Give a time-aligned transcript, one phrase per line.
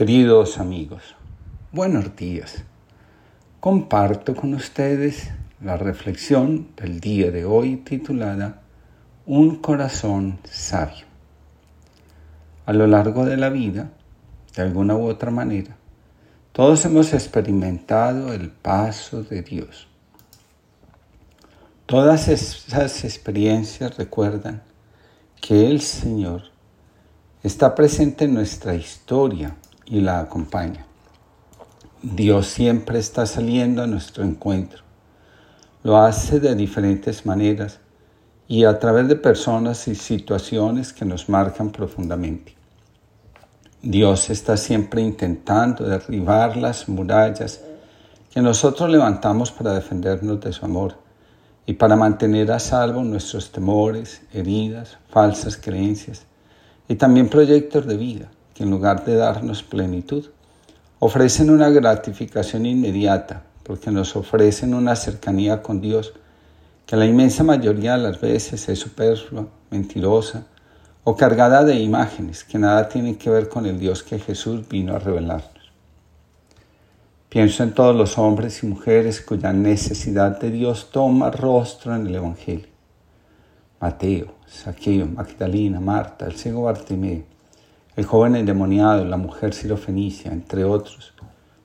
[0.00, 1.14] Queridos amigos,
[1.72, 2.64] buenos días.
[3.60, 5.28] Comparto con ustedes
[5.60, 8.62] la reflexión del día de hoy titulada
[9.26, 11.04] Un corazón sabio.
[12.64, 13.90] A lo largo de la vida,
[14.56, 15.76] de alguna u otra manera,
[16.52, 19.86] todos hemos experimentado el paso de Dios.
[21.84, 24.62] Todas esas experiencias recuerdan
[25.42, 26.44] que el Señor
[27.42, 29.56] está presente en nuestra historia
[29.90, 30.86] y la acompaña.
[32.00, 34.82] Dios siempre está saliendo a nuestro encuentro.
[35.82, 37.80] Lo hace de diferentes maneras
[38.46, 42.54] y a través de personas y situaciones que nos marcan profundamente.
[43.82, 47.60] Dios está siempre intentando derribar las murallas
[48.30, 50.94] que nosotros levantamos para defendernos de su amor
[51.66, 56.26] y para mantener a salvo nuestros temores, heridas, falsas creencias
[56.88, 60.26] y también proyectos de vida en lugar de darnos plenitud,
[60.98, 66.12] ofrecen una gratificación inmediata, porque nos ofrecen una cercanía con Dios
[66.86, 70.46] que la inmensa mayoría de las veces es superflua, mentirosa
[71.04, 74.94] o cargada de imágenes que nada tienen que ver con el Dios que Jesús vino
[74.94, 75.72] a revelarnos.
[77.28, 82.16] Pienso en todos los hombres y mujeres cuya necesidad de Dios toma rostro en el
[82.16, 82.66] Evangelio.
[83.80, 87.22] Mateo, Saqueo, Magdalena, Marta, el ciego Bartimeo,
[88.00, 91.12] el joven endemoniado, la mujer sirofenicia, entre otros,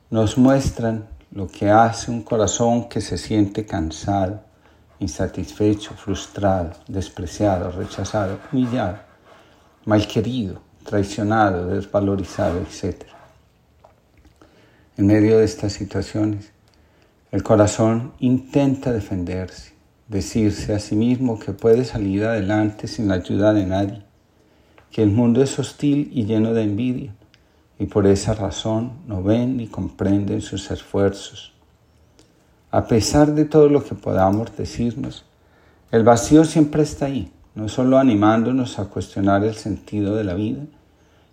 [0.09, 4.41] nos muestran lo que hace un corazón que se siente cansado,
[4.99, 8.97] insatisfecho, frustrado, despreciado, rechazado, humillado,
[9.85, 13.03] malquerido, traicionado, desvalorizado, etc.
[14.97, 16.51] En medio de estas situaciones,
[17.31, 19.71] el corazón intenta defenderse,
[20.09, 24.05] decirse a sí mismo que puede salir adelante sin la ayuda de nadie
[24.95, 27.13] que el mundo es hostil y lleno de envidia,
[27.77, 31.51] y por esa razón no ven ni comprenden sus esfuerzos.
[32.71, 35.25] A pesar de todo lo que podamos decirnos,
[35.91, 40.63] el vacío siempre está ahí, no solo animándonos a cuestionar el sentido de la vida,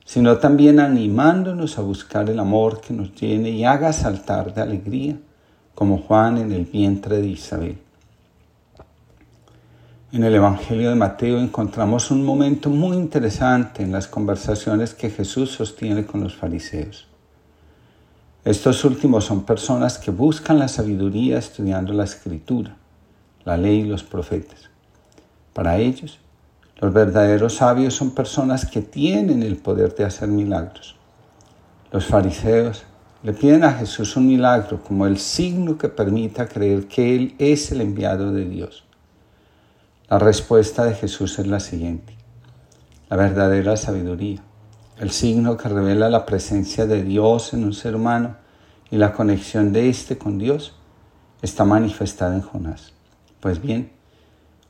[0.04, 5.20] sino también animándonos a buscar el amor que nos llene y haga saltar de alegría,
[5.76, 7.78] como Juan en el vientre de Isabel.
[10.15, 15.53] En el Evangelio de Mateo encontramos un momento muy interesante en las conversaciones que Jesús
[15.53, 17.09] sostiene con los fariseos.
[18.45, 22.77] Estos últimos son personas que buscan la sabiduría estudiando la escritura,
[23.47, 24.69] la ley y los profetas.
[25.55, 26.19] Para ellos,
[26.79, 30.94] los verdaderos sabios son personas que tienen el poder de hacer milagros.
[31.91, 32.84] Los fariseos
[33.23, 37.73] le piden a Jesús un milagro como el signo que permita creer que Él es
[37.73, 38.84] el enviado de Dios.
[40.12, 42.15] La respuesta de Jesús es la siguiente.
[43.09, 44.43] La verdadera sabiduría,
[44.99, 48.37] el signo que revela la presencia de Dios en un ser humano
[48.91, 50.75] y la conexión de éste con Dios,
[51.41, 52.93] está manifestada en Jonás.
[53.41, 53.91] Pues bien,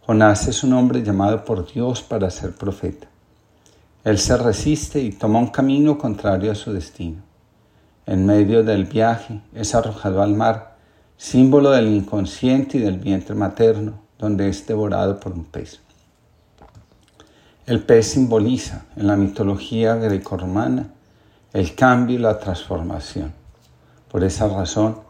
[0.06, 3.08] Jonás es un hombre llamado por Dios para ser profeta.
[4.04, 7.20] Él se resiste y toma un camino contrario a su destino.
[8.06, 10.76] En medio del viaje es arrojado al mar,
[11.16, 15.80] símbolo del inconsciente y del vientre materno, donde es devorado por un pez.
[17.66, 20.90] El pez simboliza en la mitología grecorromana
[21.52, 23.34] el cambio y la transformación.
[24.08, 25.00] Por esa razón,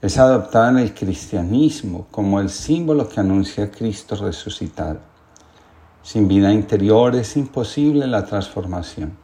[0.00, 5.00] es adoptada en el cristianismo como el símbolo que anuncia a Cristo resucitado.
[6.02, 9.18] Sin vida interior es imposible la transformación.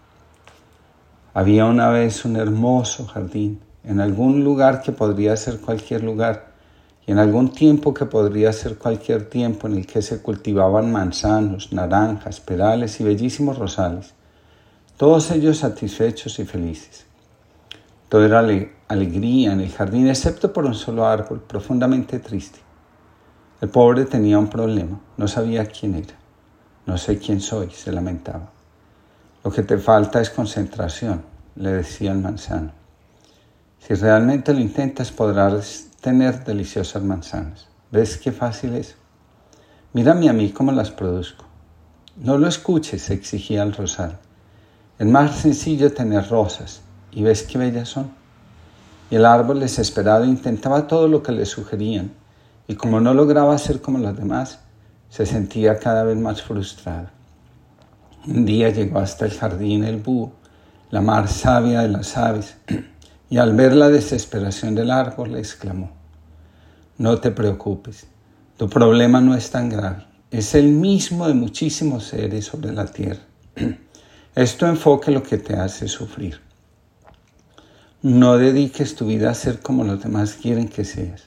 [1.33, 6.48] Había una vez un hermoso jardín en algún lugar que podría ser cualquier lugar,
[7.09, 12.39] en algún tiempo que podría ser cualquier tiempo en el que se cultivaban manzanos, naranjas,
[12.39, 14.13] perales y bellísimos rosales,
[14.99, 17.07] todos ellos satisfechos y felices.
[18.11, 18.41] Todo era
[18.89, 22.59] alegría en el jardín, excepto por un solo árbol profundamente triste.
[23.63, 26.15] El pobre tenía un problema, no sabía quién era.
[26.85, 28.51] No sé quién soy, se lamentaba.
[29.43, 31.23] Lo que te falta es concentración,
[31.57, 32.73] le decía el manzano.
[33.79, 37.67] Si realmente lo intentas podrás tener deliciosas manzanas.
[37.91, 38.97] ¿Ves qué fácil es?
[39.93, 41.45] Mírame a mí cómo las produzco.
[42.17, 44.19] No lo escuches, exigía el rosal.
[44.99, 48.11] Es más sencillo tener rosas y ves qué bellas son.
[49.11, 52.13] Y el árbol desesperado intentaba todo lo que le sugerían
[52.67, 54.61] y como no lograba ser como los demás,
[55.09, 57.09] se sentía cada vez más frustrado.
[58.27, 60.33] Un día llegó hasta el jardín el búho,
[60.91, 62.57] la mar sabia de las aves,
[63.31, 65.91] y al ver la desesperación del árbol le exclamó,
[66.97, 68.07] no te preocupes,
[68.57, 73.23] tu problema no es tan grave, es el mismo de muchísimos seres sobre la tierra.
[74.35, 76.41] Es tu enfoque lo que te hace sufrir.
[78.03, 81.25] No dediques tu vida a ser como los demás quieren que seas.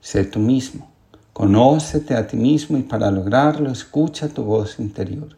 [0.00, 0.90] Sé tú mismo.
[1.32, 5.36] Conócete a ti mismo y para lograrlo escucha tu voz interior.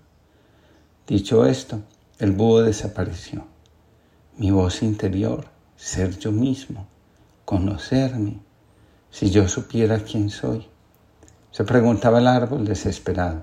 [1.06, 1.82] Dicho esto,
[2.18, 3.44] el búho desapareció.
[4.38, 5.44] Mi voz interior,
[5.76, 6.86] ser yo mismo,
[7.44, 8.40] conocerme,
[9.10, 10.66] si yo supiera quién soy.
[11.50, 13.42] Se preguntaba el árbol desesperado.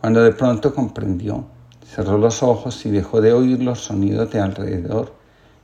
[0.00, 1.44] Cuando de pronto comprendió,
[1.86, 5.14] cerró los ojos y dejó de oír los sonidos de alrededor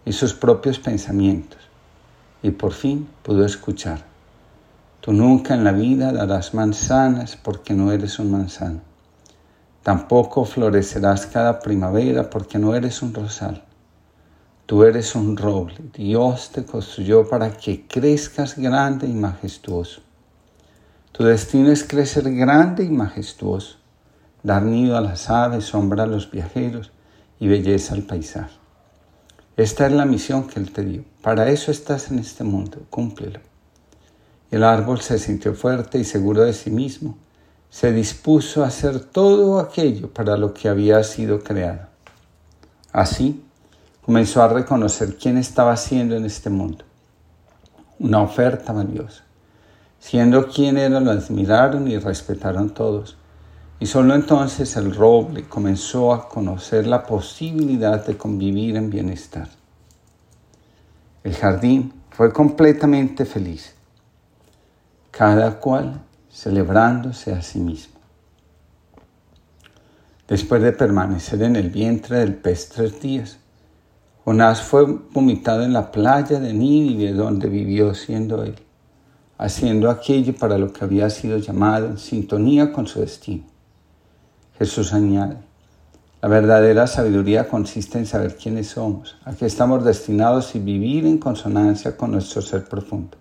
[0.05, 1.59] y sus propios pensamientos,
[2.43, 4.05] y por fin pudo escuchar.
[5.01, 8.81] Tú nunca en la vida darás manzanas porque no eres un manzano.
[9.83, 13.65] Tampoco florecerás cada primavera porque no eres un rosal.
[14.69, 15.77] Tú eres un roble.
[15.95, 20.03] Dios te construyó para que crezcas grande y majestuoso.
[21.11, 23.79] Tu destino es crecer grande y majestuoso,
[24.43, 26.93] dar nido a las aves, sombra a los viajeros
[27.41, 28.59] y belleza al paisaje.
[29.57, 31.03] Esta es la misión que Él te dio.
[31.23, 32.83] Para eso estás en este mundo.
[32.91, 33.41] Cúmplelo.
[34.51, 37.17] El árbol se sintió fuerte y seguro de sí mismo.
[37.71, 41.89] Se dispuso a hacer todo aquello para lo que había sido creado.
[42.93, 43.48] Así,
[44.09, 46.83] comenzó a reconocer quién estaba haciendo en este mundo.
[47.99, 49.23] Una oferta valiosa.
[49.99, 53.19] Siendo quien era, lo admiraron y respetaron todos.
[53.79, 59.51] Y solo entonces el roble comenzó a conocer la posibilidad de convivir en bienestar.
[61.23, 63.75] El jardín fue completamente feliz,
[65.11, 66.01] cada cual
[66.33, 68.01] celebrándose a sí mismo.
[70.27, 73.39] Después de permanecer en el vientre del pez tres días,
[74.29, 78.57] Jonás fue vomitado en la playa de Nínive donde vivió siendo él,
[79.39, 83.45] haciendo aquello para lo que había sido llamado en sintonía con su destino.
[84.59, 85.39] Jesús añade,
[86.21, 91.17] la verdadera sabiduría consiste en saber quiénes somos, a qué estamos destinados y vivir en
[91.17, 93.17] consonancia con nuestro ser profundo.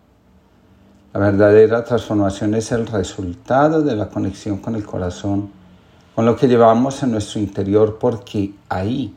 [1.13, 5.51] La verdadera transformación es el resultado de la conexión con el corazón,
[6.13, 9.15] con lo que llevamos en nuestro interior, porque ahí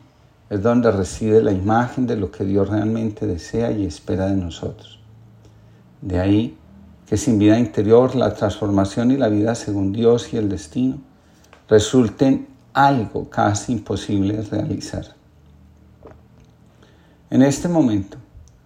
[0.51, 4.99] es donde reside la imagen de lo que Dios realmente desea y espera de nosotros.
[6.01, 6.57] De ahí
[7.05, 10.97] que sin vida interior la transformación y la vida según Dios y el destino
[11.69, 15.05] resulten algo casi imposible de realizar.
[17.29, 18.17] En este momento,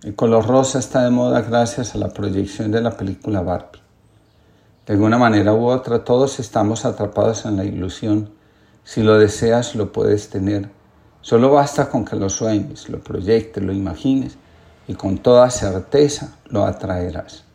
[0.02, 3.82] el color rosa está de moda gracias a la proyección de la película Barbie.
[4.88, 8.32] De alguna manera u otra, todos estamos atrapados en la ilusión.
[8.84, 10.72] Si lo deseas, lo puedes tener.
[11.26, 14.38] Solo basta con que lo sueñes, lo proyectes, lo imagines
[14.88, 17.46] y con toda certeza lo atraerás.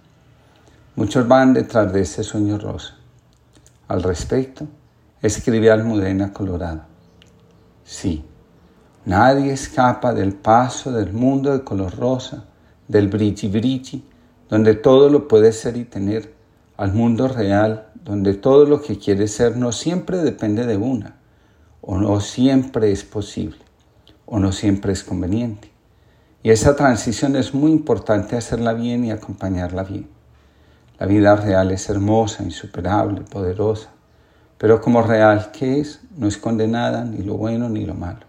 [0.97, 2.97] Muchos van detrás de ese sueño rosa.
[3.87, 4.67] Al respecto,
[5.23, 6.81] escribe Almudena Colorado.
[7.85, 8.25] Sí,
[9.05, 12.47] nadie escapa del paso del mundo de color rosa,
[12.89, 14.05] del brilli brilli,
[14.49, 16.35] donde todo lo puede ser y tener,
[16.77, 21.20] al mundo real, donde todo lo que quiere ser no siempre depende de una,
[21.83, 23.59] o no siempre es posible,
[24.27, 25.71] o no siempre es conveniente.
[26.43, 30.09] Y esa transición es muy importante hacerla bien y acompañarla bien.
[30.99, 33.91] La vida real es hermosa, insuperable, poderosa,
[34.59, 38.27] pero como real que es, no es condenada ni lo bueno ni lo malo.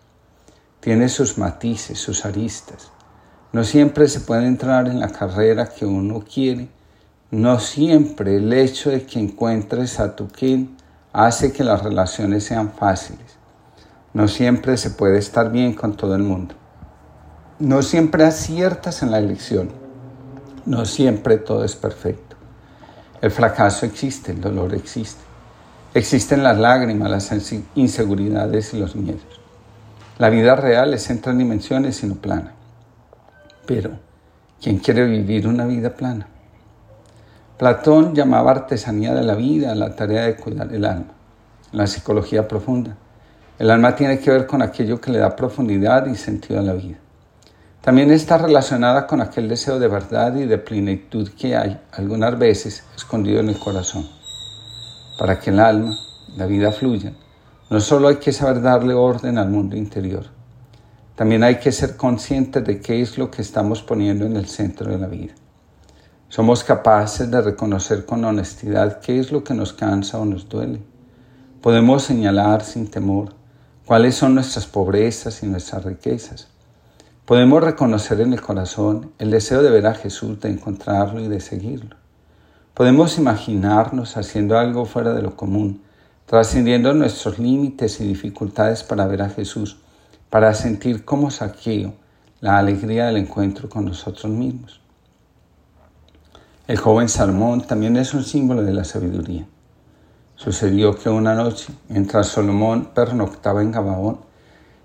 [0.79, 2.91] Tiene sus matices, sus aristas.
[3.51, 6.69] No siempre se puede entrar en la carrera que uno quiere.
[7.29, 10.77] No siempre el hecho de que encuentres a tu quien
[11.13, 13.40] hace que las relaciones sean fáciles.
[14.13, 16.55] No siempre se puede estar bien con todo el mundo.
[17.59, 19.69] No siempre aciertas en la elección.
[20.65, 22.35] No siempre todo es perfecto.
[23.21, 25.21] El fracaso existe, el dolor existe.
[25.93, 29.21] Existen las lágrimas, las inseguridades y los miedos.
[30.17, 32.53] La vida real es en tres dimensiones y no plana.
[33.65, 33.91] Pero,
[34.61, 36.27] ¿quién quiere vivir una vida plana?
[37.57, 41.13] Platón llamaba artesanía de la vida la tarea de cuidar el alma,
[41.71, 42.97] la psicología profunda.
[43.61, 46.73] El alma tiene que ver con aquello que le da profundidad y sentido a la
[46.73, 46.97] vida.
[47.79, 52.83] También está relacionada con aquel deseo de verdad y de plenitud que hay algunas veces
[52.95, 54.09] escondido en el corazón
[55.19, 55.95] para que el alma,
[56.37, 57.13] la vida fluya,
[57.69, 60.25] no solo hay que saber darle orden al mundo interior,
[61.13, 64.89] también hay que ser conscientes de qué es lo que estamos poniendo en el centro
[64.89, 65.35] de la vida.
[66.29, 70.81] Somos capaces de reconocer con honestidad qué es lo que nos cansa o nos duele.
[71.61, 73.39] Podemos señalar sin temor
[73.91, 76.47] cuáles son nuestras pobrezas y nuestras riquezas.
[77.25, 81.41] Podemos reconocer en el corazón el deseo de ver a Jesús, de encontrarlo y de
[81.41, 81.97] seguirlo.
[82.73, 85.81] Podemos imaginarnos haciendo algo fuera de lo común,
[86.25, 89.75] trascendiendo nuestros límites y dificultades para ver a Jesús,
[90.29, 91.93] para sentir como saqueo
[92.39, 94.79] la alegría del encuentro con nosotros mismos.
[96.65, 99.45] El joven Salomón también es un símbolo de la sabiduría.
[100.43, 104.21] Sucedió que una noche, mientras Salomón pernoctaba en Gabaón,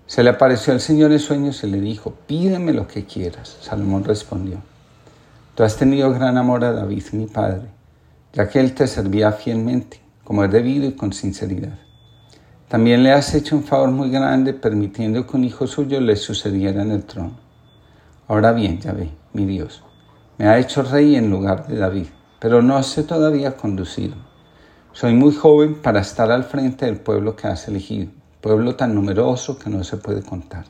[0.04, 3.56] se le apareció el Señor en sueños y le dijo, pídeme lo que quieras.
[3.62, 4.58] Salomón respondió,
[5.54, 7.70] tú has tenido gran amor a David, mi padre,
[8.34, 11.78] ya que él te servía fielmente, como es debido y con sinceridad.
[12.68, 16.82] También le has hecho un favor muy grande permitiendo que un hijo suyo le sucediera
[16.82, 17.38] en el trono.
[18.28, 19.82] Ahora bien, ya ve, mi Dios,
[20.36, 22.08] me ha hecho rey en lugar de David,
[22.40, 24.35] pero no sé todavía conducirlo.
[24.98, 28.10] Soy muy joven para estar al frente del pueblo que has elegido,
[28.40, 30.64] pueblo tan numeroso que no se puede contar.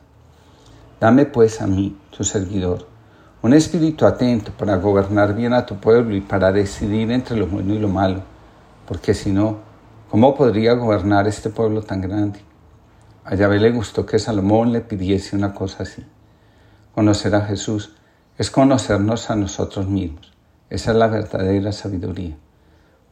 [0.99, 2.85] Dame pues a mí, tu servidor,
[3.41, 7.73] un espíritu atento para gobernar bien a tu pueblo y para decidir entre lo bueno
[7.73, 8.21] y lo malo,
[8.85, 9.59] porque si no,
[10.11, 12.41] ¿cómo podría gobernar este pueblo tan grande?
[13.23, 16.05] A Yahvé le gustó que Salomón le pidiese una cosa así.
[16.93, 17.95] Conocer a Jesús
[18.37, 20.33] es conocernos a nosotros mismos.
[20.69, 22.35] Esa es la verdadera sabiduría.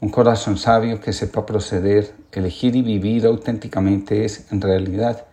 [0.01, 5.25] Un corazón sabio que sepa proceder, elegir y vivir auténticamente es, en realidad,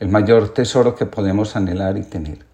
[0.00, 2.44] el mayor tesoro que podemos anhelar y tener.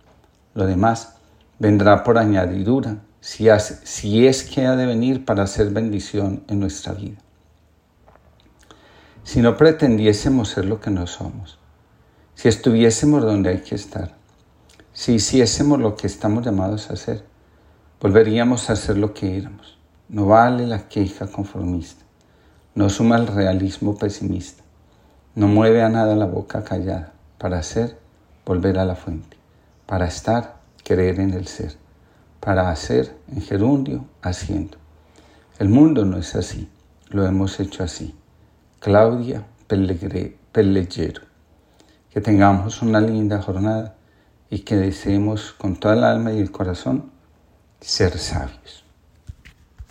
[0.54, 1.16] Lo demás
[1.58, 7.16] vendrá por añadidura, si, es que ha de venir para hacer bendición en nuestra vida.
[9.25, 11.58] Si no pretendiésemos ser lo que no somos,
[12.34, 14.14] si estuviésemos donde hay que estar,
[14.92, 17.25] si hiciésemos lo que estamos llamados a hacer,
[18.00, 19.75] volveríamos a ser lo que éramos.
[20.08, 22.04] No vale la queja conformista,
[22.76, 24.62] no suma el realismo pesimista,
[25.34, 27.12] no mueve a nada la boca callada.
[27.38, 27.98] Para hacer,
[28.46, 29.36] volver a la fuente.
[29.84, 31.76] Para estar, creer en el ser.
[32.40, 34.78] Para hacer, en gerundio, haciendo.
[35.58, 36.70] El mundo no es así,
[37.08, 38.14] lo hemos hecho así.
[38.78, 41.22] Claudia Pellegero.
[42.10, 43.96] Que tengamos una linda jornada
[44.48, 47.10] y que deseemos con toda el alma y el corazón
[47.80, 48.86] ser sabios.